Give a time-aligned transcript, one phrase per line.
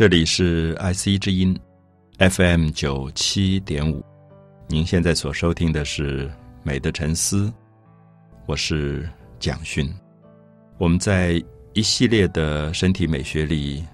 [0.00, 1.54] 这里是 IC 之音
[2.16, 4.02] ，FM 九七点五。
[4.66, 6.26] 您现在所收听的是
[6.62, 7.48] 《美的沉思》，
[8.46, 9.06] 我是
[9.38, 9.86] 蒋勋。
[10.78, 11.32] 我们在
[11.74, 13.84] 一系列的身体美学里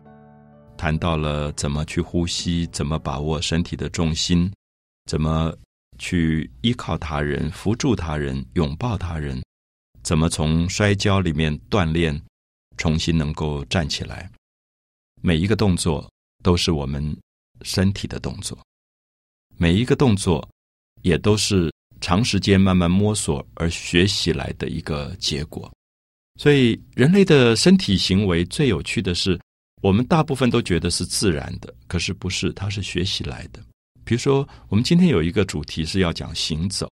[0.77, 4.49] 谈到了怎么去呼吸，怎么把握身体的重心，
[5.07, 5.53] 怎么
[5.99, 9.43] 去依靠他人、扶助他人、拥抱他人，
[10.05, 12.17] 怎么从摔跤里面锻炼，
[12.77, 14.31] 重新能够站起来。
[15.27, 16.09] 每一个动作
[16.41, 17.03] 都是我们
[17.63, 18.57] 身体的动作，
[19.57, 20.49] 每一个动作
[21.03, 21.69] 也都是
[22.01, 25.69] 长时间慢慢摸索而学习来的一个结果。
[26.39, 29.37] 所以，人类的身体行为最有趣的是，
[29.83, 33.61] 我们大部分都觉得是自然的，可是不是，它是学习来的。
[34.05, 36.89] 比如说，我们今天有一个主题是要讲行走，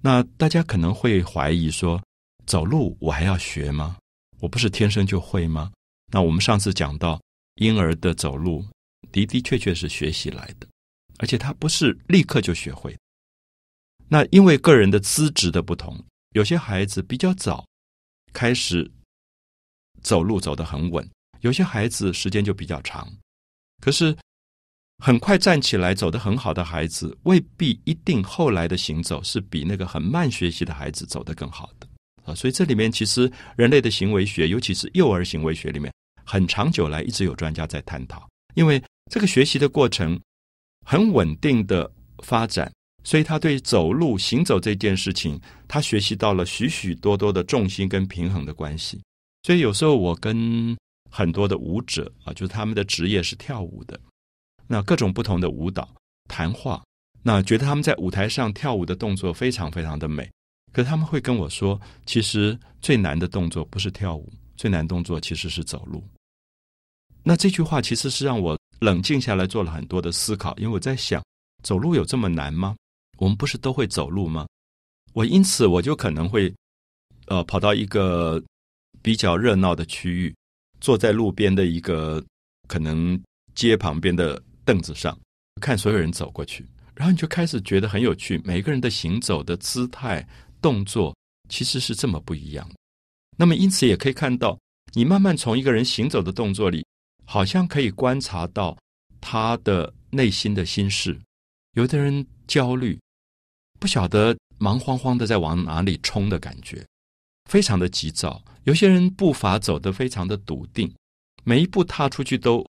[0.00, 2.02] 那大家可能会怀疑说，
[2.44, 3.98] 走路我还要学吗？
[4.40, 5.70] 我不是天生就会吗？
[6.10, 7.20] 那我们上次讲到，
[7.56, 8.66] 婴儿的走路
[9.12, 10.66] 的的确确是学习来的，
[11.18, 12.96] 而且他不是立刻就学会。
[14.08, 17.64] 那因为个人的资质的不同，有些孩子比较早
[18.32, 18.90] 开始
[20.02, 21.08] 走路走得很稳，
[21.42, 23.08] 有些孩子时间就比较长。
[23.80, 24.16] 可是
[24.98, 31.88] 很快站起来走得很好的孩子，未必一定后来的行走是比那个很慢学习的孩子走得更好的
[32.24, 32.34] 啊。
[32.34, 35.92] 所以这里面其实人类的行为学，尤其是幼儿行为学里面。
[36.30, 40.16] 很长久来，一直有专家在探讨，因为这个学习的过程
[40.86, 41.90] 很稳定的
[42.22, 49.00] 发展，所以他对走路、行走这件事情，他学习到了许许多多的重心跟平衡的关系。
[49.42, 50.76] 所以有时候我跟
[51.10, 53.98] 很多的舞者啊，就是他们的职业是跳舞的，
[54.68, 55.92] 那各种不同的舞蹈
[56.28, 56.80] 谈话，
[57.24, 60.30] 那觉得他们在舞台上跳舞的动作非常非常的美，
[60.72, 66.04] 可他们会跟我说，其实最难的动作不是跳舞，最难动作其实是走路。
[67.22, 71.22] 那这句话其实是让我冷静下来做了很多的思考，因为我在想，
[71.62, 72.74] 走路有这么难吗？
[73.18, 74.46] 我们不是都会走路吗？
[75.12, 76.52] 我因此我就可能会，
[77.26, 78.42] 呃，跑到一个
[79.02, 80.34] 比较热闹的区域，
[80.80, 82.24] 坐在路边的一个
[82.66, 83.20] 可能
[83.54, 85.18] 街旁边的凳子上，
[85.60, 90.26] 看所有人走过去，然后你就开始觉得很有趣，每个人的行走的姿态、
[90.62, 91.14] 动作
[91.50, 92.66] 其实是这么不一样。
[93.36, 94.58] 那么因此也可以看到，
[94.94, 96.82] 你慢慢从一个人行走的动作里。
[97.30, 98.76] 好像可以观察到
[99.20, 101.16] 他的内心的心事。
[101.74, 102.98] 有的人焦虑，
[103.78, 106.84] 不晓得忙慌慌的在往哪里冲的感觉，
[107.48, 108.42] 非常的急躁。
[108.64, 110.92] 有些人步伐走得非常的笃定，
[111.44, 112.66] 每一步踏出去都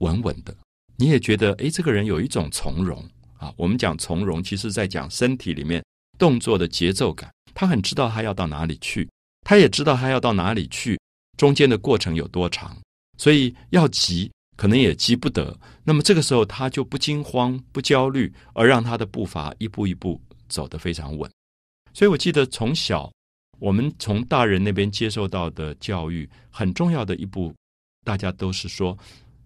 [0.00, 0.54] 稳稳的。
[0.96, 3.02] 你也觉得，哎，这个人有一种从容
[3.38, 3.50] 啊。
[3.56, 5.82] 我们讲从容，其实在讲身体里面
[6.18, 7.32] 动作的节奏感。
[7.54, 9.08] 他很知道他要到哪里去，
[9.46, 11.00] 他也知道他要到哪里去，
[11.38, 12.76] 中间的过程有多长。
[13.16, 15.58] 所以要急，可能也急不得。
[15.84, 21.30] 那么这个时候，他就不惊慌、不焦虑，而让他的步伐一步一步走得非常稳。
[21.92, 23.12] 所以我记得从小，
[23.58, 27.54] 我们从大人那边接受到的教育，很重要的一步，
[28.04, 28.96] 大家都是说，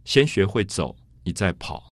[0.05, 1.87] 先学会走，你再跑。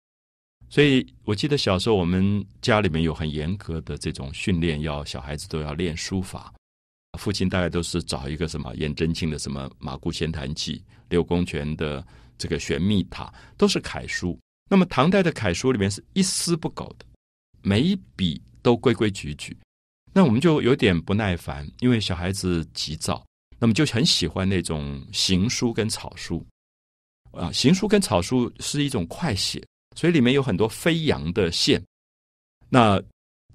[0.69, 6.53] 所以我记得小时候，我们家里面有很严格的这种训练，要小孩子都要练书法。
[7.15, 10.77] 父亲大概都是找一个什么颜真卿的什么《马姑闲谈记》，
[11.09, 12.05] 柳公权的
[12.37, 13.25] 这个《玄秘塔》，
[13.57, 14.37] 都是楷书。
[14.69, 17.05] 那么唐代的楷书里面是一丝不苟的，
[17.61, 19.55] 每一笔都规规矩矩。
[20.11, 23.25] 那我们就有点不耐烦，因为小孩子急躁，
[23.59, 26.45] 那么就很喜欢那种行书跟草书。
[27.31, 29.61] 啊，行书跟草书是一种快写，
[29.95, 31.83] 所以里面有很多飞扬的线。
[32.69, 33.01] 那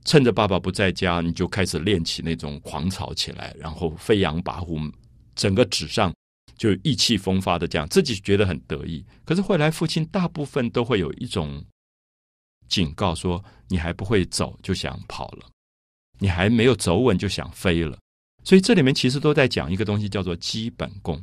[0.04, 4.90] 趁着爸爸不在家，你就开始练起那种狂草起来，然后飞扬跋扈，
[5.34, 6.12] 整个纸上
[6.56, 9.04] 就意气风发的这样，自己觉得很得意。
[9.24, 11.62] 可是后来父亲大部分都会有一种
[12.68, 15.46] 警告说：“你还不会走就想跑了，
[16.18, 17.98] 你还没有走稳就想飞了。”
[18.42, 21.22] 所以这里面其实都在讲一个东西，叫做基本功。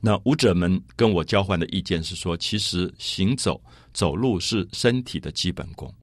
[0.00, 3.62] 那舞者们跟我交换的意见是说，其实行走
[3.92, 5.94] 走路是身体的基本功。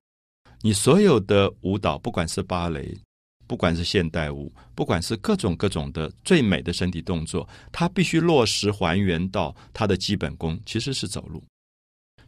[0.62, 2.96] 你所有的舞蹈，不管是芭蕾，
[3.48, 11.44] 不管是现代舞，不管是各种各种的最美的身体动作，它必须落实还原到它的基本功，其实是走路。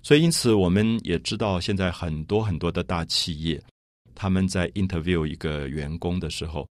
[0.01, 3.61] 所以，因此我们也知道，现在很多很多的大企业，
[4.13, 6.67] 他们在 interview 一个员工的时候，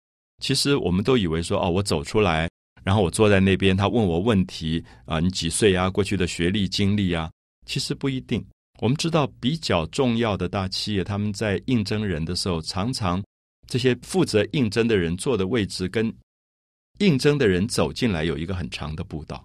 [0.42, 2.48] 其实我们都以为说，哦，我走出来，
[2.84, 5.90] 然后我坐在那边，他问我问题啊，你几岁啊？
[5.90, 7.30] 过去的学历经历啊？
[7.66, 8.42] 其实不一定。
[8.80, 13.22] 我们知道比较重要的大企业，他们在应征人的时候，常常
[13.66, 16.12] 这些负责应征的人坐的位置跟
[16.98, 19.44] 应征的人走进来有一个很长的步道。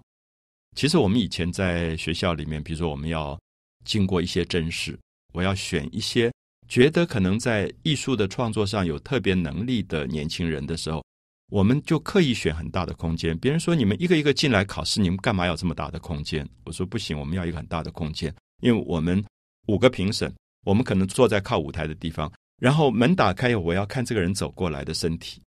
[0.76, 3.38] 其实我们以前在学校里面，比如说我们要
[3.84, 4.98] 经过一些甄试，
[5.32, 6.32] 我要选一些
[6.68, 11.04] 觉得可能在艺术的创作上有特别能力的年轻人的时候，
[11.50, 13.36] 我们就刻意选很大的空间。
[13.38, 16.48] 别人说你们一个一个进来考试，你们干嘛要这么大的空间？
[16.64, 19.24] 我说不行，我们要一个很大的空间，因为我们
[19.66, 20.32] 五个评审，
[20.64, 22.30] 我们可能坐在靠舞台的地方。
[22.58, 25.42] 然后门打开，我要看这个人走过来的身体。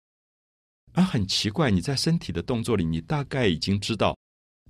[0.92, 4.16] 啊，很奇怪，你在身体的动作里，你大概已经知道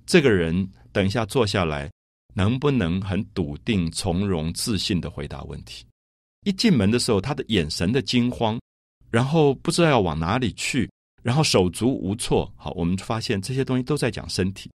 [0.05, 1.89] 这个人等一下坐下来
[2.33, 5.85] 能不能很笃定、从容、自信的回答问题。
[6.43, 8.59] 一进门的时候，他的眼神的惊慌，
[9.09, 10.89] 然后不知道要往哪里去，
[11.23, 12.51] 然后手足无措。
[12.57, 14.69] 好，我们发现这些东西都在讲身体，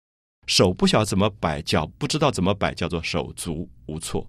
[0.51, 4.27] 手不晓怎么摆，脚不知道怎么摆，叫做手足无措。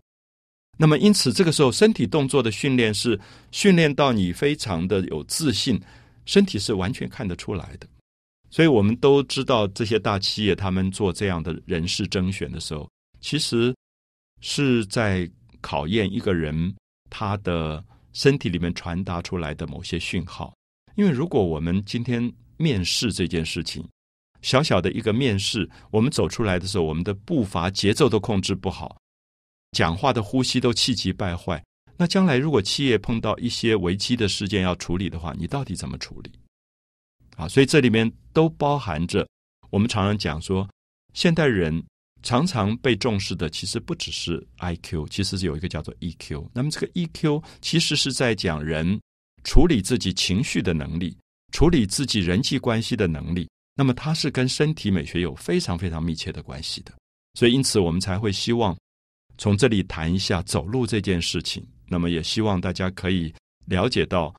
[0.77, 3.19] 那么，因此这个时候，身体动作的训练是
[3.51, 5.81] 训练到你非常的有自信，
[6.27, 7.87] 身体是完全看得出来的。
[8.51, 12.87] 所以我们都知道，这些大企业他们做这样的人事甄选的时候，
[13.19, 13.75] 其实
[14.41, 15.27] 是在
[15.59, 16.75] 考验一个人
[17.09, 17.83] 他的
[18.13, 20.53] 身体里面传达出来的某些讯号。
[20.93, 23.83] 因为如果我们今天面试这件事情，
[24.41, 28.97] 小小的一个面试，我们走出来的时候，我们的步伐节奏都控制不好。
[29.71, 31.63] 讲话的呼吸都气急败坏，
[31.95, 36.31] 那将来如果企业碰到一些危机的事件要处理的话，你到底怎么处理？
[37.37, 39.25] 啊，所以这里面都包含着
[39.69, 40.67] 我们常常讲说，
[41.13, 41.81] 现代人
[42.21, 46.49] 常常被重视的，其实不只是 I Q，其实是有一个叫做 E Q。
[46.53, 48.99] 那么这个 E Q 其实是在讲人
[49.43, 51.17] 处理自己情绪的能力，
[51.53, 53.47] 处理自己人际关系的能力。
[53.81, 56.93] 那么它是跟身体美学有非常非常密切的关系的。
[57.33, 58.77] 所以因此我们才会希望。
[59.37, 63.33] 从这里谈一下走路这件事情，那么也希望大家可以
[63.65, 64.31] 了解到，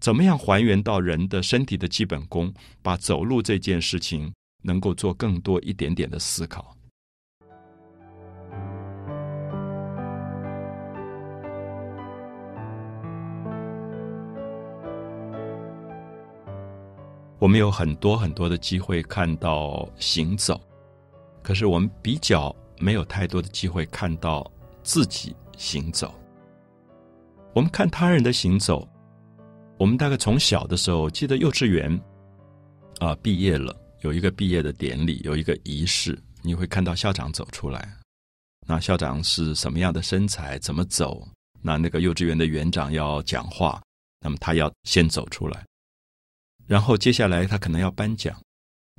[0.00, 2.52] 怎么样还原到人的身体的基本功，
[2.82, 4.32] 把走路这件事情
[4.64, 6.76] 能够做更多一点点的思考。
[17.38, 20.60] 我们有很多很多的机会看到行走，
[21.42, 22.54] 可是我们比较。
[22.80, 24.48] 没有太多的机会看到
[24.84, 26.14] 自己行走。
[27.52, 28.88] 我们看他人的行走，
[29.76, 32.00] 我们大概从小的时候，记得幼稚园
[33.00, 37.92] 啊毕业了，有一个毕业的典礼，有一个仪式，你会看到校长走出来。
[38.64, 40.56] 那校长是什么样的身材？
[40.60, 41.26] 怎么走？
[41.60, 43.82] 那那个幼稚园的园长要讲话，
[44.20, 45.66] 那么他要先走出来，
[46.68, 48.40] 然后接下来他可能要颁奖。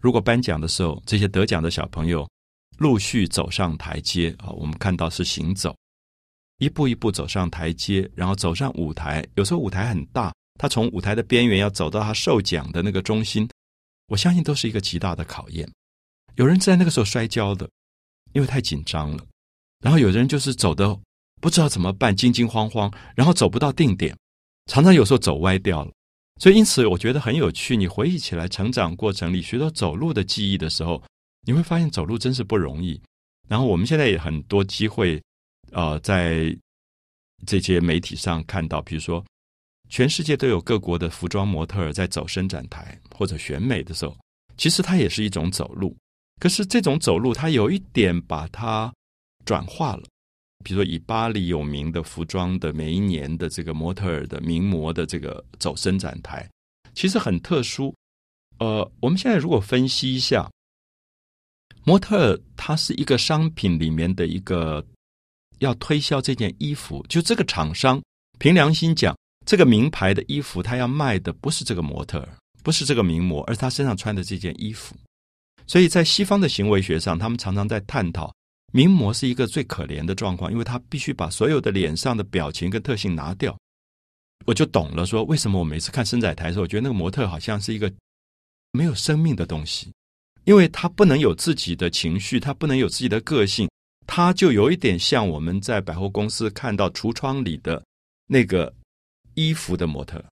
[0.02, 2.28] 如果颁奖的时候，这些得奖的小朋友。
[2.78, 5.76] 陆续走上台阶啊，我们看到是行走，
[6.60, 9.22] 一步一步走上台阶，然后走上舞台。
[9.36, 13.46] 有时候舞台很大，他从舞台的边缘要走到他受奖的那个中心，
[14.08, 15.70] 我相信都是一个极大的考验。
[16.36, 17.70] 有人在那个时候摔跤的，
[18.32, 19.22] 因为太紧张了；
[19.82, 20.98] 然后有人就是走的
[21.42, 24.18] 不知道怎么办，惊惊慌慌，然后走不到定点，
[24.68, 25.92] 常常有时候走歪掉了。
[26.40, 27.78] 所以因此，我觉得很有趣。
[27.78, 31.04] 你回忆起来成长过程里学到走路的记忆的时候。
[31.48, 33.02] 你会发现走路真是不容易。
[33.48, 35.20] 然后我们现在也很多机会，
[35.72, 36.56] 呃，在
[37.48, 39.26] 这些媒体上看到，比如说，
[39.90, 44.16] 全世界都有各国的服装模特儿在走伸展台或者选美的时候，
[44.58, 45.96] 其实它也是一种走路。
[46.40, 48.94] 可是这种走路，它有一点把它
[49.46, 50.04] 转化了。
[50.64, 56.50] 比如说，以巴黎有名的服装的每一年的这个模特儿的名模的这个走伸展台，
[56.94, 57.94] 其实很特殊。
[58.60, 60.50] 呃，我们现在如果分析一下。
[61.86, 64.86] 模特儿它是一个商品里面的一个
[65.60, 68.00] 要推销这件衣服，就这个厂商
[68.38, 72.30] 凭良心讲，这个名牌的衣服他要卖的不是这个模特儿，
[72.64, 74.94] 不是这个名模，而是他身上穿的这件衣服。
[75.66, 78.32] 所以在西方的行为学上，他们常常在探讨
[78.72, 83.58] 名模是一个最可怜的状况，因为他必须把所有的脸上的表情跟特性拿掉。
[84.46, 87.92] 我就懂了，说为什么我每次看伸展台的时候，我觉得那个模特好像是一个
[88.72, 89.92] 没有生命的东西。
[90.46, 93.70] 因为他不能有自己的情绪，他不能有自己的个性，
[94.08, 97.84] 他就有一点像我们在百货公司看到橱窗里的
[98.26, 98.74] 那个
[99.36, 100.24] 衣服的模特，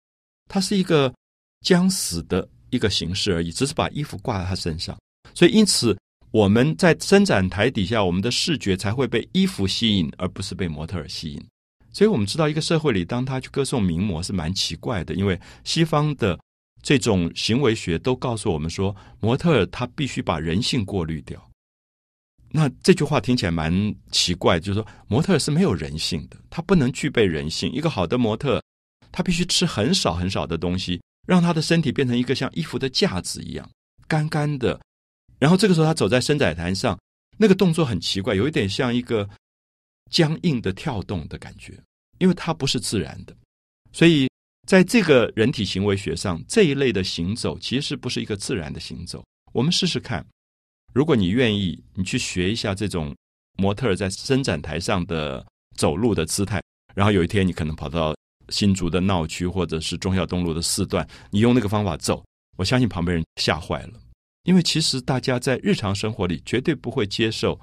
[0.49, 1.13] 他是一个
[1.61, 4.97] 将死的一个形式而已，只是把衣服挂在他身上。
[5.35, 5.95] 所以，因此
[6.31, 11.43] 我们在伸展台底下，我们的视觉才会被衣服吸引，而不是被模特儿吸引。
[11.91, 16.37] 所以我们知道，一个社会里，当他去歌颂名模是蛮奇怪的，因为西方的。
[16.83, 21.49] 这种行为学都告诉我们说，模特儿他必须把人性过滤掉。
[22.51, 27.69] 那这句话听起来蛮奇怪，就是说模特儿是没有人性的，他不能具备人性。
[27.73, 28.61] 一个好的模特，
[29.11, 33.69] 他必须吃很少很少的东西，让他的身体变成一个像衣服的架子一样
[34.07, 34.79] 干干的，
[35.39, 36.97] 然后这个时候他走在伸展台上，
[37.37, 39.29] 那个动作很奇怪，有一点像一个
[40.09, 41.79] 僵硬的跳动的感觉，
[42.17, 43.35] 因为它不是自然的。
[43.93, 44.27] 所以
[44.67, 49.23] 在这个人体行为学上，这一类的行走其实不是一个自然的行走。
[49.53, 50.25] 我们试试看，
[50.93, 53.15] 如果你愿意，你去学一下这种
[53.57, 56.61] 模特在伸展台上的走路的姿态，
[56.95, 58.15] 然后有一天你可能跑到
[58.49, 62.23] 新竹的闹区或者是忠孝东路的四段，你用那个方法走，
[62.57, 63.93] 我相信旁边人吓坏了。
[64.47, 67.59] 因为其实大家在日常生活里绝对不会接受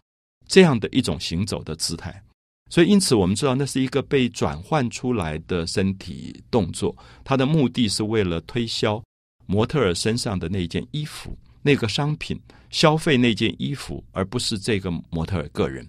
[0.46, 2.22] 这样的一种行走的姿态，
[2.68, 9.02] 所以因此我们知道那是一个被转换出来的身体动作，它的目的是为了推销
[9.46, 12.38] 模特儿身上的那件衣服、那个商品，
[12.68, 15.88] 消费那件衣服，而不是这个模特儿个人。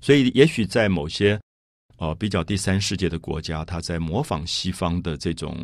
[0.00, 1.40] 所以，也许在某些
[1.98, 5.56] 呃比较第三世界的国家，他在模仿西方的这种。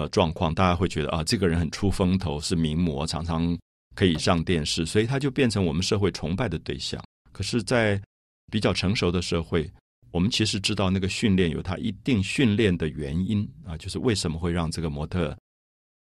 [0.00, 3.54] 呃，状况大家会觉得啊，这个人很出风头，是名模，常常
[3.94, 6.98] 可以上电视，所以他就变成我们社会崇拜的对象。
[7.32, 8.00] 可是，在
[8.50, 9.70] 比较成熟的社会，
[10.10, 15.36] 我们其实知道那个训练有他一定训练的原因啊，就是为什么会让这个模特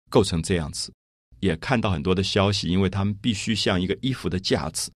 [0.09, 0.91] 构成这样子。
[1.39, 4.91] 也看到很多的消息，因为他们必须像一个衣服的架子，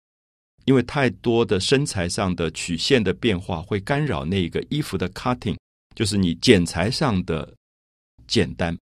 [0.65, 5.59] 因为太多的身材上的曲线的变化会干扰那个衣服的 cutting，
[5.95, 7.53] 就是你剪裁上的
[8.27, 8.75] 简单。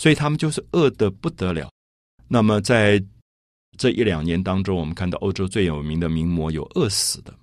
[0.00, 1.70] 所以他们就是饿得不得了。
[2.26, 2.98] 那么在
[3.76, 7.34] 这一两年当中，我们看到欧洲最有名的名模有饿死的。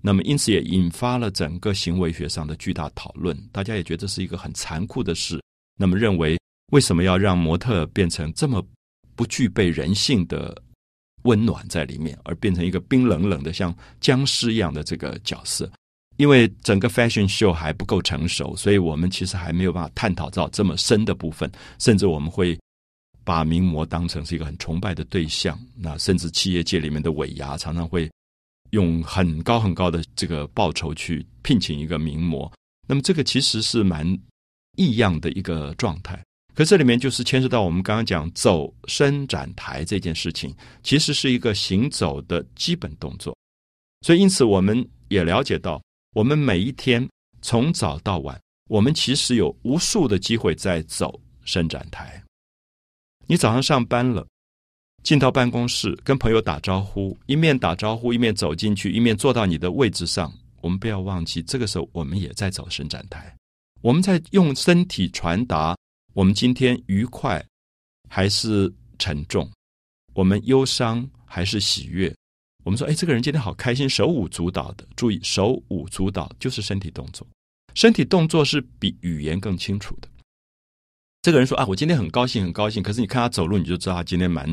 [0.00, 3.36] 那么因此也引发了整个行为学上的巨大讨论。
[3.50, 5.42] 大家也觉得这是一个很残酷的事。
[5.76, 6.38] 那么认为
[6.70, 8.64] 为什么要让模特变成这么
[9.16, 10.56] 不具备人性的
[11.24, 15.68] 温暖在里面，而变成一个冰冷冷的像僵尸一样的这个角色？
[16.16, 21.50] 因为整个 fashion show 还不够成熟，所以我们其实还没有办法探讨到这么深的部分。
[21.80, 22.56] 甚至我们会
[23.24, 25.58] 把名模当成是一个很崇拜的对象。
[25.76, 28.08] 那甚至企业界里面的尾牙常常会
[28.70, 32.50] 用很高很高的这个报酬去聘请一个名模。
[32.86, 34.06] 那么这个其实是蛮
[34.76, 36.22] 异样的一个状态。
[36.54, 40.54] 可这里面就是牵涉到我们刚刚讲走伸展台这件事情，
[40.84, 43.36] 其实是一个行走的基本动作。
[44.02, 45.82] 所以因此我们也了解到。
[46.14, 47.06] 我们每一天
[47.42, 52.22] 从早到晚，我们其实有无数的机会在走伸展台。
[53.26, 54.24] 你早上上班了，
[55.02, 60.32] 进到办公室跟朋友打招呼，一面打招呼一面走进去，一面坐到你的位置上。
[60.60, 63.36] 我们不要忘记，这个时候我们也在走伸展台，
[63.82, 65.76] 我们在用身体传达
[66.12, 67.44] 我们今天愉快
[68.08, 69.50] 还是沉重，
[70.14, 72.14] 我们忧伤还是喜悦。
[72.64, 74.86] 我们说，哎，这个人今天好开心，手舞足蹈的。
[74.96, 77.26] 注意，手舞足蹈就是身体动作，
[77.74, 80.08] 身体动作是比语言更清楚的。
[81.20, 82.82] 这个人说啊，我今天很高兴，很高兴。
[82.82, 84.48] 可是你看他走路，你就知道他今天蛮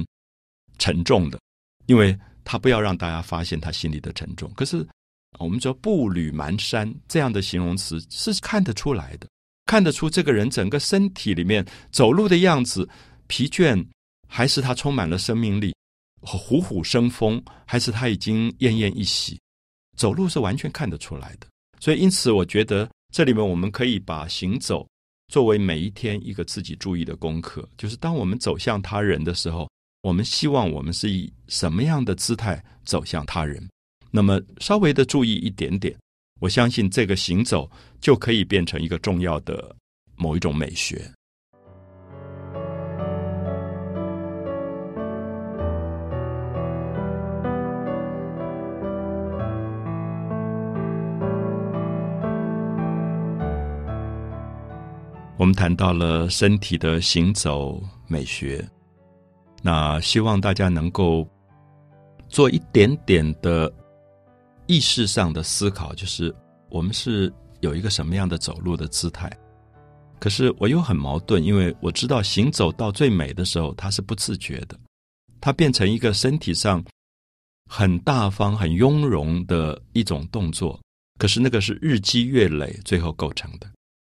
[0.77, 1.39] 沉重的，
[1.86, 4.51] 因为他不要让大家发现他心里的沉重。
[4.56, 4.86] 可是
[5.39, 9.27] 我们说步履蹒跚这样的形容词是看得出来的，
[9.65, 12.88] 看得出这个人整个身体里面走路的样子
[13.27, 13.86] 疲倦，
[14.27, 15.74] 还是他充满了生命力。
[16.22, 19.40] 虎虎生风，还是他已经奄奄一息？
[19.98, 21.48] 走路是完全看得出来的。
[21.80, 24.88] 所以，因此，我觉得这里面我们可以把行走
[25.28, 27.68] 作为每一天一个自己注意的功课。
[27.78, 29.70] 就是当我们走向他人的时候，
[30.01, 33.68] 我们希望我们是以什么样的姿态走向他人？
[34.12, 35.98] 那么，稍微的注意一点点，
[36.40, 39.75] 我相信这个行走就可以变成一个重要的
[40.16, 41.12] 某一种美学。
[55.41, 58.63] 我们谈到了身体的行走美学，
[59.63, 61.27] 那希望大家能够
[62.29, 63.74] 做一点点的
[64.67, 66.31] 意识上的思考，就是
[66.69, 69.36] 我们是有一个什么样的走路的姿态。
[70.19, 74.79] 可是我又很矛盾，因为我知道行走到最美的时候，它是不自觉的，
[75.39, 76.86] 它变成一个身体上
[77.67, 80.79] 很大方、很雍容的一种动作。
[81.17, 83.67] 可是那个是日积月累最后构成的。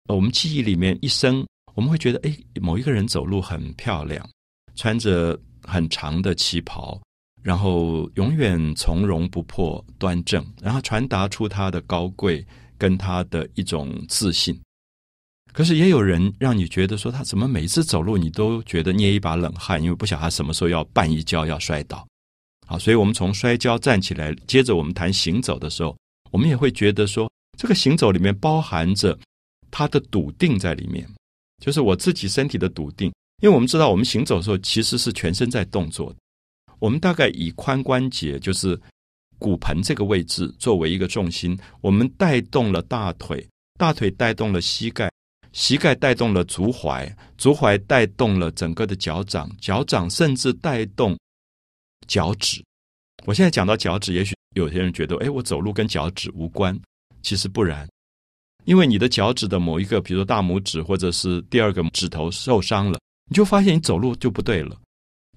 [0.07, 4.27] 我们记忆里面一生，我们会觉得，哎，某一个人走路很漂亮，
[4.75, 7.01] 穿着很长的旗袍，
[7.41, 12.45] 然后永远从容不迫、端正，然后传达出他的高贵
[12.77, 14.59] 跟他的一种自信。
[15.51, 22.07] 可是也有人让你觉得说，他怎么每次走路你都觉得捏一把冷汗，因为不晓得他什么时候要绊一跤要摔倒。
[22.67, 25.97] 好，所以我们从摔跤站起来，接着我们谈行走的时候，
[26.29, 29.17] 我们也会觉得说，这个行走里面包含着。
[29.77, 31.05] 他的笃定在里面，
[31.61, 33.11] 就是我自己身体的笃定。
[33.41, 36.15] 因为我们知道，我们行走的时候其实是全身在动作。
[36.79, 38.79] 我们大概以髋关节，就是
[39.37, 43.45] 骨盆这个位置作为一个重心，我们带动了大腿，
[43.77, 45.11] 大腿带动了膝盖，
[45.51, 51.19] 膝盖带动了足踝，足踝带动了整个的脚掌，脚掌甚至带动
[52.07, 52.63] 脚趾。
[53.25, 56.79] 我现在讲到脚趾，也许有些人觉得，哎，我走路跟脚趾无关，
[57.21, 57.85] 其实不然，
[58.65, 64.75] 因为你的脚趾的某一个，比如说大拇指或者是第二个指头受伤了，你就发现你走路就不对了。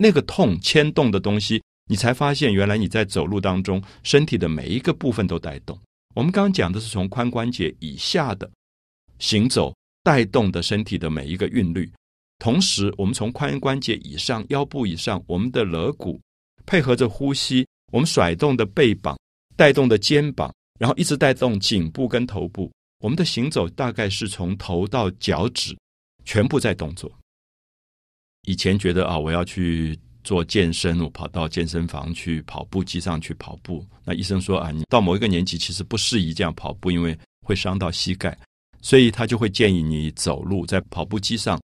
[0.01, 5.79] 那个痛牵动的东西，你才发现原来你在走路当中，身体的每一个部分都带动。
[6.15, 8.51] 我们刚刚讲的是从髋关节以下的
[9.19, 11.91] 行走带动的身体的每一个韵律，
[12.39, 16.21] 同时我们从髋关节以上、腰部以上，我们的肋骨
[16.65, 19.19] 配合着呼吸，我们甩动的背膀
[19.55, 25.77] 带动的肩膀，然后一直带动颈部跟头部，我们的行走大概是从头到脚趾
[26.25, 27.11] 全部在动作。
[28.47, 33.87] 以前觉得啊，我要去做健身，我跑到健身房去跑步机上去跑步。
[34.05, 38.37] 那医生说啊，你到某一个年纪其实不适宜这样跑步，因为会伤到膝盖，
[38.83, 41.61] 所以他就会建议你走路，在跑步机上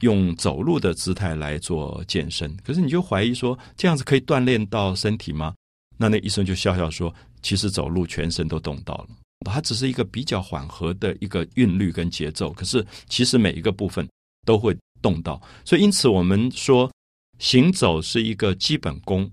[0.00, 2.54] 用走路的姿态来做健身。
[2.58, 5.54] 可是你就怀疑说，这样子可以锻炼到身体吗？
[5.96, 9.08] 那那医生就笑笑说，其实走路全身都动到了，
[9.40, 14.08] 它只是一个比较缓和的一个韵律跟节奏，可是其实每一个部分
[14.46, 14.76] 都会。
[15.02, 16.90] 动到，所以因此我们说
[17.38, 19.30] 行走是一个基本功，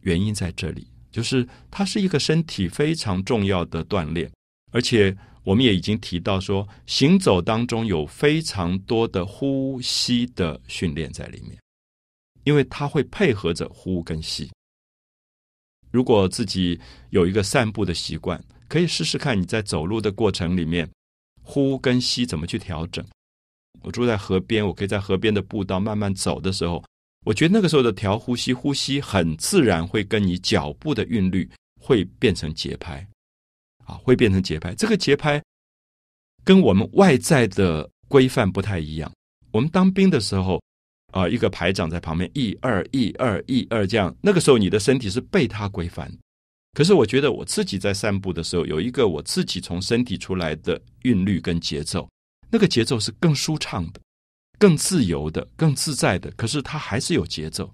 [0.00, 4.32] 原因在这里，就是它是一个身体非常重要的锻炼，
[4.72, 11.60] 而且我们也已经提到说，行走当中有非常多的呼吸的训练在里面，
[12.44, 14.50] 因为它会配合着呼跟吸。
[15.90, 20.88] 如果自己有一个散步的习惯，可以试试看你在走路的过程里面
[21.42, 23.04] 呼跟吸怎么去调整。
[23.82, 26.84] 我住在河边，我可以在河边的步道慢慢走的时候，
[27.26, 33.04] 我觉得那个时候的调呼吸，呼吸很自然会跟你脚步的韵律会变成节拍，
[33.86, 34.72] 啊，会变成节拍。
[34.76, 35.42] 这个节拍
[36.44, 39.10] 跟我们外在的规范不太一样。
[39.50, 40.62] 我们当兵的时候，
[41.12, 46.08] 啊，一个排长在旁边，一二一二一二这样，那个时候你的身体是被他规范。
[46.72, 52.08] 可是我觉得我自己在散步的时候，有一个我自己从身体出来的韵律跟节奏。
[52.52, 54.00] 那个节奏是更舒畅的、
[54.58, 57.72] 更自由的、更自在的，可是它还是有节奏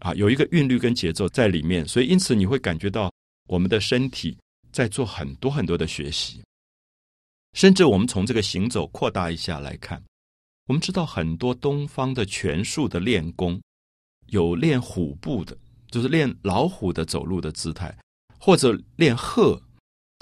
[0.00, 3.12] 啊，有一个韵律跟节奏在里面，所以因此你会感觉到
[3.48, 4.36] 我们的身体
[4.72, 6.42] 在做很多很多的学习，
[7.52, 10.02] 甚至我们从这个行走扩大一下来看，
[10.66, 13.60] 我们知道很多东方的拳术的练功，
[14.26, 15.56] 有练虎步的，
[15.92, 17.96] 就是练老虎的走路的姿态，
[18.38, 19.60] 或者练鹤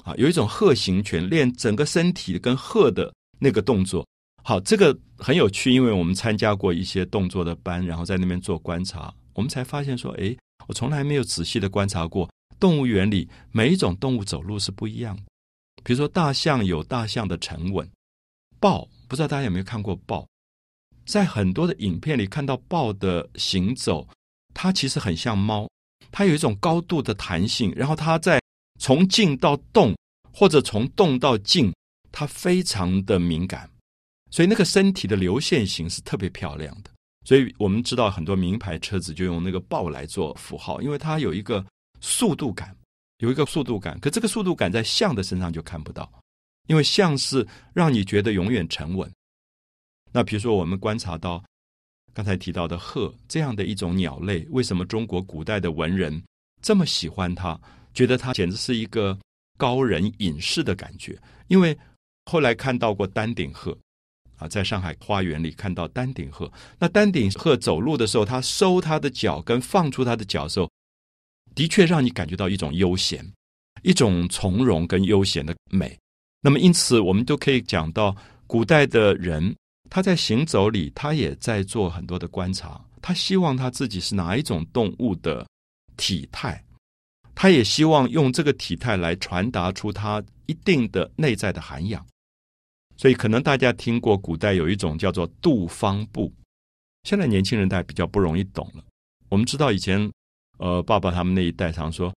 [0.03, 3.13] 啊，有一种鹤形拳，练整个身体跟鹤的。
[3.39, 4.03] 那个动作
[4.43, 10.35] 好，这个很有趣，因为我们参加过一些动作的班，然后在那边做观察，我们才发现说，哎，
[10.67, 12.27] 我从来没有仔细的观察过
[12.59, 15.21] 动物园里每一种动物走路是不一样的。
[15.83, 17.87] 比如说大象有大象的沉稳，
[18.59, 20.27] 豹不知道大家有没有看过豹，
[21.05, 24.07] 在很多的影片里看到豹的行走，
[24.55, 25.69] 它其实很像猫，
[26.11, 28.41] 它有一种高度的弹性，然后它在
[28.79, 29.95] 从静到动，
[30.31, 31.73] 或者从动到静。
[32.09, 33.69] 它非常的敏感，
[34.31, 36.89] 所以那个身体的流线型是特别漂亮的。
[37.23, 41.63] 所以我们知道很多名牌车子就用那个豹来做符号，因为它有一个
[42.01, 42.75] 速度感，
[43.19, 43.99] 有一个速度感。
[43.99, 46.11] 可这个速度感在象的身上就看不到，
[46.65, 49.11] 因为象是让你觉得永远沉稳。
[50.11, 51.43] 那比如说我们观察到
[52.17, 56.19] 刚才提到的鹤这样的一种鸟类，为什么中国古代的文人
[56.63, 57.55] 这么喜欢它，
[57.93, 59.15] 觉得它简直是一个
[59.55, 61.15] 高人隐士的感觉？
[61.47, 61.77] 因为
[62.25, 63.77] 后来看到过丹顶鹤，
[64.37, 66.51] 啊，在上海花园里看到丹顶鹤。
[66.79, 70.67] 那丹顶鹤走路的时候，它收它的脚跟，放出它的脚时候，
[71.53, 73.23] 的确让你感觉到一种悠闲、
[73.83, 75.95] 一种从容跟悠闲的美。
[76.41, 78.15] 那么，因此我们都可以讲到，
[78.47, 79.55] 古代的人
[79.89, 82.79] 他在行走里，他也在做很多的观察。
[83.01, 85.47] 他希望他自己是哪一种动物的
[85.95, 86.61] 体态，
[87.33, 92.05] 他也希望用这个体态来传达出他一定的内在的涵养。
[92.97, 96.33] 所以，可能大家听过古代有一种叫做杜方步，
[97.03, 98.83] 现在年轻人代比较不容易懂了。
[99.29, 100.11] 我们知道以前，
[100.57, 102.11] 呃，爸爸他们那一代常说，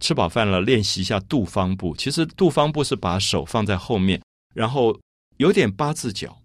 [0.00, 1.94] 吃饱饭了练习一下杜方步。
[1.96, 4.20] 其实杜方步是把手放在后面，
[4.52, 4.98] 然后
[5.36, 6.36] 有点八字脚，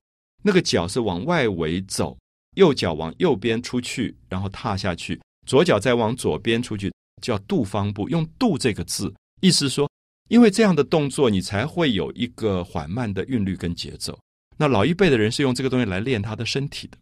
[0.42, 2.18] 那个脚是往外围走，
[2.56, 8.08] 右脚往右边出去，然后踏下去，左脚再往左边出去，叫度方步。
[8.10, 9.90] 用“度”这个字，意思说。
[10.30, 14.16] 因为这样的动作，你才会有一个缓慢的韵律跟节奏。
[14.58, 16.98] 那老一辈的人是用这个东西来练他的身体的，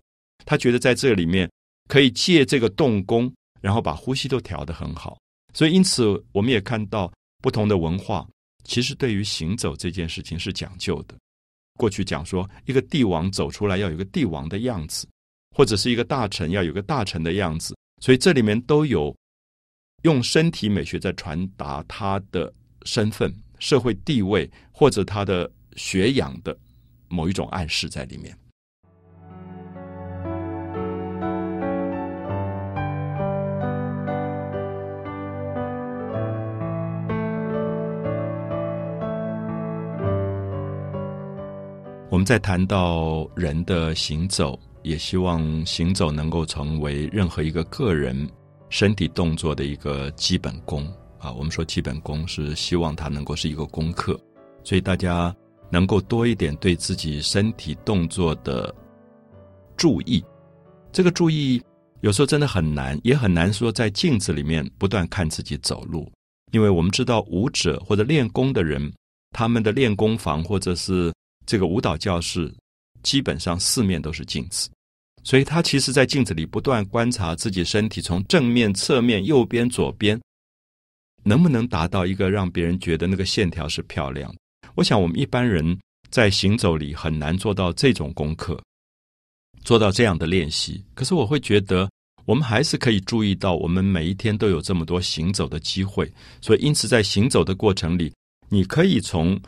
[0.45, 1.51] 他觉得在这里面
[1.89, 5.17] 可以借这个动功然后把呼吸都调得很好。
[5.53, 8.25] 所以，因此我们也看到不同的文化，
[8.63, 11.13] 其实对于行走这件事情是讲究的。
[11.77, 15.07] 过去讲说，一个帝王走出来要有个帝王的样子，
[15.55, 19.15] 或者是一个大臣要有个大臣的样子，所以这里面都有
[20.03, 26.57] 用身体美学在传达他的身份、社会地位或者他的学养的
[27.07, 28.37] 某一种暗示在里面。
[42.17, 48.27] 我们在谈到人的行走，也希望行走能够成为任何一个个人
[48.69, 50.83] 身体动作的一个基本功
[51.19, 51.31] 啊。
[51.33, 54.19] 我们说基本功是希望它能够是一个功课，
[54.63, 55.31] 所以大家
[55.69, 58.73] 能够多一点对自己身体动作的
[59.75, 60.25] 注意。
[60.91, 61.61] 这个注意
[62.01, 66.11] 有时候真的很难，也很难说在镜子里面不断看自己走路，
[66.51, 68.91] 因为我们知道舞者或者练功的人，
[69.35, 71.13] 他们的练功房或者是。
[71.47, 72.53] 这个舞蹈教室
[73.01, 74.69] 基本上四面都是镜子，
[75.23, 80.19] 所以他其实，在镜子里不断观察自己身体，从正面、侧面、右边、左边，
[81.23, 84.35] 能不能达到一个让别人觉得那个线条是漂亮。
[84.75, 85.79] 我想，我们一般人
[86.11, 88.61] 在行走里很难做到这种功课，
[89.63, 90.83] 做到这样的练习。
[90.93, 91.89] 可是，我会觉得，
[92.25, 96.11] 我们还是可以注意到，我们每一天都有这么多行走的机会。
[96.41, 98.13] 所以，因此，在行走的过程里，
[98.49, 99.39] 你可以从。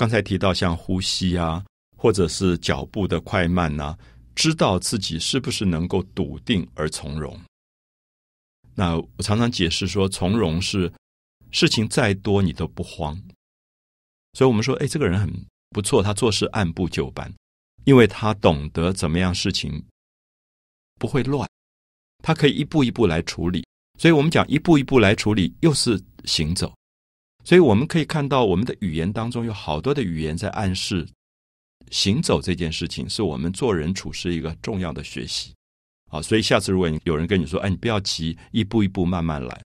[0.00, 1.62] 刚才提到像呼吸啊，
[1.94, 3.94] 或者是脚步的快慢呐，
[4.34, 7.38] 知道自己是不是能够笃定而从容。
[8.74, 10.90] 那我常常解释说，从容是
[11.50, 13.14] 事情再多你都不慌。
[14.32, 15.30] 所以我们说，哎，这个人很
[15.68, 17.30] 不错，他做事按部就班，
[17.84, 19.84] 因为他懂得怎么样事情
[20.98, 21.46] 不会乱，
[22.22, 23.62] 他可以一步一步来处理。
[23.98, 26.74] 所以我们讲一步一步来处理，又是行走。
[27.50, 31.04] 所以我们可以看到，我们的语言当中有好多的语言在暗示
[31.90, 35.52] 行走这件事情，是我们做人处事一个重要的学习。
[36.12, 39.60] 啊，所以下次如果有人跟你说：“哎，你不要急，一步一步慢慢来。”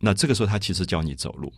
[0.00, 1.52] 那这个时候他其实教你走路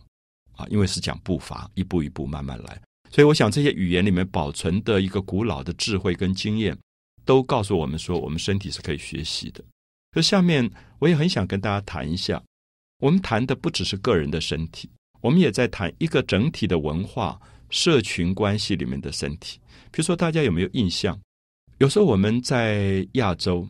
[0.57, 2.81] 啊，因为是讲步伐，一步一步慢慢来。
[3.09, 6.77] 所以我想这些语言里面保存的一个古老的智慧跟经验，
[7.23, 9.63] 都告诉我们说，我们身体是可以学习的。
[10.11, 12.43] 可下面我也很想跟大家谈一下，
[12.97, 14.89] 我们谈的不只是个人的身体。
[15.21, 19.59] 我们也在谈一个整体的文化社群关系里面的身体。
[19.91, 21.19] 比如说，大家有没有印象？
[21.79, 23.67] 有时候我们在亚洲，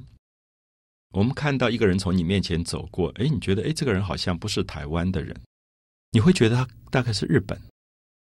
[1.12, 5.36] 我们看到一个人从你面前走过，哎，你觉得哎，这个人好像不是台湾的人，
[6.12, 7.60] 你会觉得他大概是日本。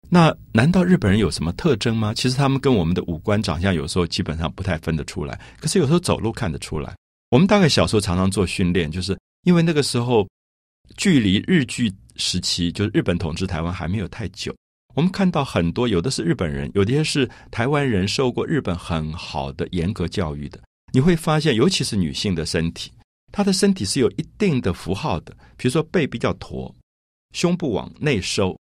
[0.08, 2.12] 那难道日本人有什么特征吗？
[2.14, 6.94] 其实他们跟我们的五官长相有时候基本上不太分得出来，可是有时候走路看得出来。
[7.30, 10.28] 我们大概小时候常常做训练，就是因为那个时候
[10.96, 11.92] 距离日剧。
[12.20, 14.54] 时期就是日本统治台湾还没有太久，
[14.94, 20.60] 我们看到很多有的是日本人，有的是台湾人，受过日本很好的严格教育的。
[20.92, 22.92] 你会发现，尤其是女性的身体，
[23.32, 25.34] 她的身体是有一定的符号的。
[25.56, 26.74] 比如说背比较驼，
[27.32, 28.58] 胸部往内收，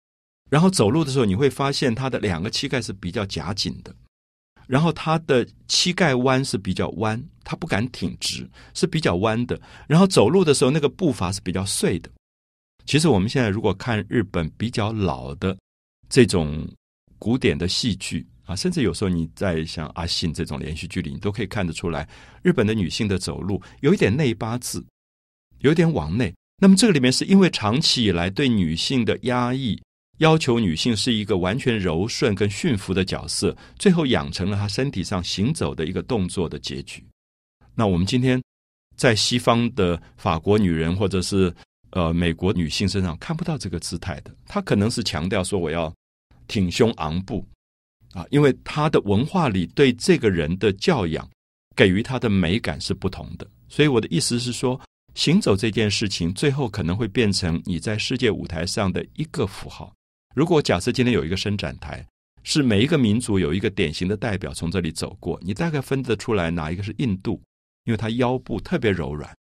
[0.51, 3.94] 然后走路的时候，你会发现她的两个膝盖是比较夹紧的，
[4.66, 9.59] 然后她的膝盖弯是比较弯，她不敢挺直，是比较弯的。
[9.87, 12.11] 然后走路的时候，那个步伐是比较碎的。
[12.88, 15.55] 其实我们现在如果看日本比较老的
[16.09, 16.66] 这种
[17.18, 22.09] 古典的戏剧啊，甚至有时候你在像阿信这种连续剧里，你都可以看得出来，
[22.40, 24.83] 日本的女性的走路有一点内八字，
[25.59, 26.33] 有点往内。
[26.62, 29.79] 那么这个里面是因为长期以来对女性的压抑，
[30.20, 37.05] 要求女性是一个完全柔顺跟驯服的角色，最后养成了她身体上行走的一个动作的结局。
[37.74, 38.42] 那我们今天
[38.96, 41.55] 在西方的法国女人或者是。
[41.90, 45.92] 呃，美国女性身上看不到这个姿态的，她可能是强调说我要
[46.46, 47.44] 挺胸昂步
[48.12, 51.29] 啊，因为她的文化里对这个人的教养
[51.74, 53.46] 给予她的美感是不同的。
[53.68, 54.81] 所以我的意思是说，
[55.14, 59.92] 行走这件事情最后可能会变成你在世界舞台上的一个符号。
[60.35, 62.07] 如果假设今天有一个伸展台，
[62.44, 67.42] 是每一个民族有一个典型的代表从这里走过，你大概分得出来哪一个是印度，
[67.85, 69.35] 因为它腰部特别柔软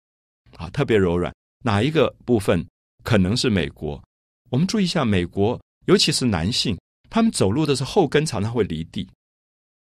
[0.57, 1.33] 啊，特别柔软。
[1.67, 2.65] 哪一个部分
[3.03, 4.01] 可能是美国？
[4.49, 9.05] 我们注意一下，美国尤其是男性，他们走路的时候后跟常常会离地，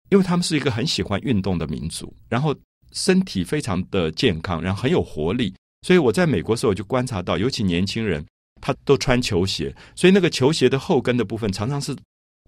[0.10, 2.56] 因为他们是一个很喜欢运动的民族，然后
[2.94, 5.54] 身体非常的健康，然后很有活力。
[5.86, 8.26] 所以我在美国时候就观察到，尤其年轻人，
[8.62, 11.94] 他都穿球鞋，所以那个球鞋的后跟的部分常常是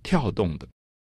[0.02, 0.65] 跳动的。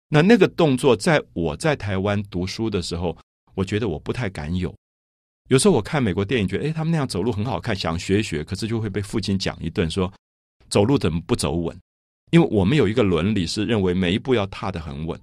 [0.08, 3.18] 那那个动作，在我在台湾读书的时候，
[3.56, 4.72] 我觉得我不太敢有。
[5.52, 10.10] 有时候我看美国电影，觉得哎，他们那样走路很好看，想学一学，可是就会被父亲讲一顿，说
[10.70, 11.78] 走路怎么不走稳？
[12.30, 15.20] 因为我们有一个伦理是认为每一步要踏得很稳。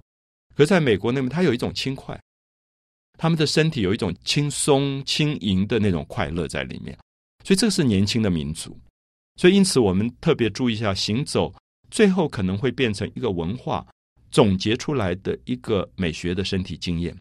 [0.54, 2.16] 可是在美国那边，他有一种轻快，
[3.18, 6.96] 他们的身体有一种轻松轻盈的那种快乐在里面，
[7.42, 8.78] 所以这是年轻的民族。
[9.34, 11.52] 所以因此，我们特别注意一下行走，
[11.90, 13.84] 最后可能会变成一个文化
[14.30, 17.18] 总结出来的一个美学的身体经验，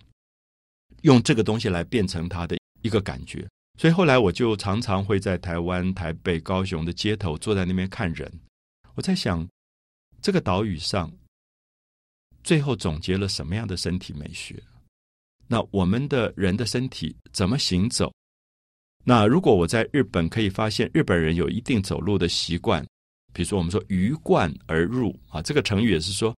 [1.02, 2.59] 用这个东西来变成他的。
[2.82, 8.32] 一个感觉，所以后来我就常常会在台湾、台北、高雄的街头坐在那边看人。
[8.96, 9.48] 我在想，
[10.22, 11.12] 这个岛屿上
[12.44, 14.62] 最后总结了什么样的身体美学？
[15.48, 18.12] 那我们的人的身体怎么行走？
[19.06, 22.86] 那如果我在日本可以发现日本人有一定走路的习惯，
[23.34, 26.36] 比如说我们说“鱼贯而入”啊，这个成语也是说。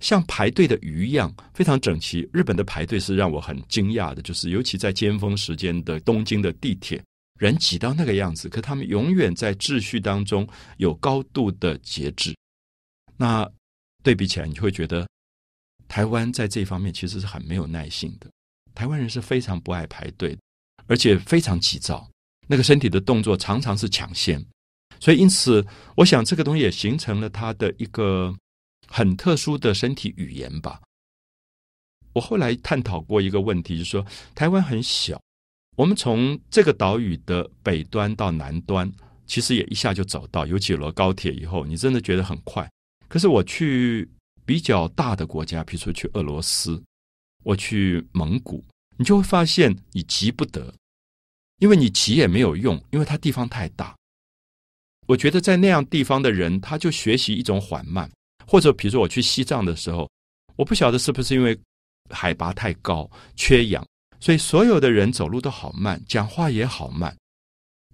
[0.00, 2.28] 像排队的鱼一样非常整齐。
[2.32, 7.02] 日本的排队是让我很惊讶的，就是尤其在尖峰时间的东京的地铁，
[7.38, 12.34] 人挤到那个样子，可他们永远在秩序当中有高度的节制。
[13.16, 13.48] 那
[14.02, 15.08] 对比起来，你会觉得
[15.88, 18.28] 台湾在这方面其实是很没有耐性的。
[18.74, 20.36] 台湾人是非常不爱排队，
[20.86, 22.10] 而且非常急躁，
[22.48, 24.44] 那个身体的动作常常是抢先。
[25.00, 25.64] 所以因此，
[25.96, 28.34] 我想这个东西也形成了他的一个。
[28.86, 30.80] 很特殊的身体语言吧。
[32.12, 35.20] 我后来探讨过一个问题，就是说台湾很小，
[35.76, 38.90] 我们从这个岛屿的北端到南端，
[39.26, 40.46] 其实也一下就走到。
[40.46, 42.70] 尤其有了高铁以后，你真的觉得很快。
[43.08, 44.08] 可是我去
[44.44, 46.80] 比较大的国家，比如说去俄罗斯，
[47.42, 48.64] 我去蒙古，
[48.96, 50.72] 你就会发现你急不得，
[51.58, 53.94] 因为你急也没有用，因为它地方太大。
[55.06, 58.10] 我觉得在那样地方的人，他就学习一种缓慢。
[58.46, 60.08] 或者，比如说我去西藏的时候，
[60.56, 61.58] 我不晓得是不是因为
[62.10, 63.86] 海拔太高、缺氧，
[64.20, 67.16] 所以所有的人走路都好慢，讲话也好慢。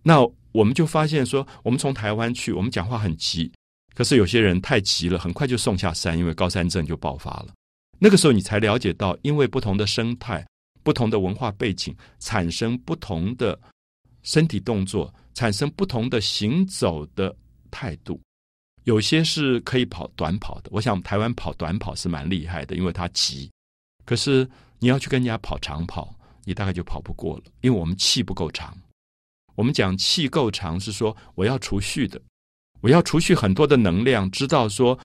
[0.03, 0.21] 那
[0.53, 3.51] 我们就发现说，我们从台湾去，我们讲话很急，
[3.95, 7.49] 可是有些人太急了，很快就送下山，因为高山症就爆发了。
[7.99, 10.45] 那个时候你才了解到，因为不同的生态、
[10.83, 13.59] 不同的文化背景，产生不同的
[14.23, 17.35] 身体动作，产生不同的行走的
[17.71, 18.21] 态度。
[18.91, 23.49] 有些是可以跑短跑的，我想台湾跑短跑是蛮厉害的，因为它急。
[24.05, 24.45] 可是
[24.81, 26.13] 你要去跟人家跑长跑，
[26.45, 28.77] 你大概就跑不过了，因为我们气不够长。
[29.55, 32.21] 我们讲气够长，是说我要储蓄的，
[32.81, 34.99] 我要储蓄很多的能量，知道说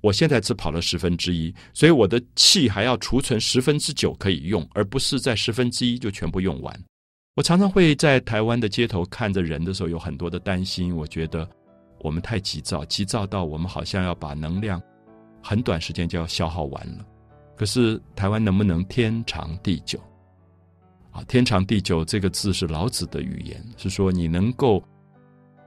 [0.00, 6.84] 我现在只跑了十分之一，所以我的气还要储存十分之九可以用，而不是在十分之一就全部用完。
[7.36, 11.48] 我常常会在台湾的街头看着人的时候，有很多的担心，我觉得。
[12.00, 14.80] 我们太急躁，急躁到我们好像要把能量
[15.42, 17.04] 很短时间就要消耗完了。
[17.56, 20.00] 可是台湾能不能天长地久？
[21.12, 24.82] 啊，天长地久这个字是老子的语言，是说你能够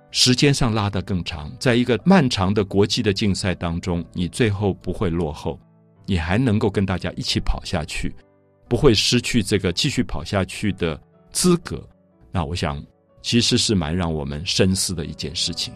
[0.09, 5.59] 时间上拉得更长，在一个漫长的国际的竞赛当中，你最后不会落后，
[6.05, 8.15] 你还能够跟大家一起跑下去，
[8.69, 10.99] 不会失去这个继续跑下去的
[11.31, 11.85] 资格。
[12.31, 12.81] 那我想，
[13.21, 15.73] 其实是蛮让我们深思的一件事情。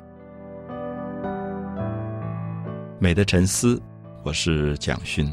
[3.00, 3.80] 美的沉思，
[4.24, 5.32] 我是蒋勋。